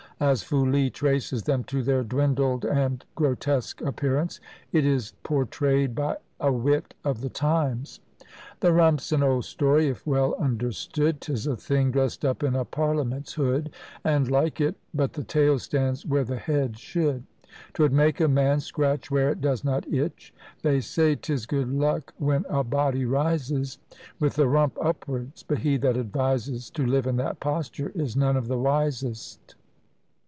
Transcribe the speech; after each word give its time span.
as 0.23 0.43
Foulis 0.43 0.91
traces 0.91 1.41
them 1.41 1.63
to 1.63 1.81
their 1.81 2.03
dwindled 2.03 2.63
and 2.63 3.03
grotesque 3.15 3.81
appearance. 3.81 4.39
It 4.71 4.85
is 4.85 5.13
pourtrayed 5.23 5.95
by 5.95 6.17
a 6.39 6.51
wit 6.53 6.93
of 7.03 7.21
the 7.21 7.29
times 7.29 7.99
The 8.59 8.71
Rump's 8.71 9.11
an 9.11 9.23
old 9.23 9.45
story, 9.45 9.87
if 9.87 10.05
well 10.05 10.35
understood, 10.35 11.21
'Tis 11.21 11.47
a 11.47 11.55
thing 11.57 11.89
dress'd 11.89 12.23
up 12.23 12.43
in 12.43 12.53
a 12.53 12.63
parliament's 12.63 13.33
hood, 13.33 13.71
And 14.03 14.29
like 14.29 14.61
it 14.61 14.75
but 14.93 15.13
the 15.13 15.23
tail 15.23 15.57
stands 15.57 16.05
where 16.05 16.23
the 16.23 16.35
head 16.37 16.77
shou'd! 16.77 17.23
'Twould 17.73 17.91
make 17.91 18.21
a 18.21 18.27
man 18.27 18.59
scratch 18.59 19.09
where 19.09 19.31
it 19.31 19.41
does 19.41 19.63
not 19.63 19.87
itch! 19.91 20.35
They 20.61 20.81
say 20.81 21.15
'tis 21.15 21.47
good 21.47 21.67
luck 21.73 22.13
when 22.19 22.45
a 22.47 22.63
body 22.63 23.05
rises 23.05 23.79
With 24.19 24.35
the 24.35 24.47
rump 24.47 24.77
upwards; 24.79 25.41
but 25.41 25.57
he 25.57 25.77
that 25.77 25.97
advises 25.97 26.69
To 26.69 26.85
live 26.85 27.07
in 27.07 27.15
that 27.15 27.39
posture, 27.39 27.91
is 27.95 28.15
none 28.15 28.37
of 28.37 28.47
the 28.47 28.59
wisest. 28.59 29.55